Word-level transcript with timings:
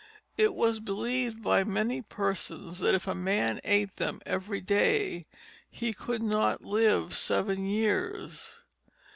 It 0.35 0.55
was 0.55 0.79
believed 0.79 1.43
by 1.43 1.63
many 1.63 2.01
persons 2.01 2.79
that 2.79 2.95
if 2.95 3.05
a 3.05 3.13
man 3.13 3.59
ate 3.63 3.97
them 3.97 4.19
every 4.25 4.59
day, 4.59 5.27
he 5.69 5.93
could 5.93 6.23
not 6.23 6.63
live 6.63 7.15
seven 7.15 7.67
years. 7.67 8.61